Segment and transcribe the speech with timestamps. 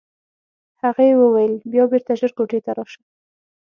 [0.81, 3.01] هغه یې وویل بیا بېرته ژر کوټې ته راشه.